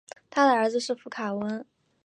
[0.31, 1.63] 他的儿子是佛卡温。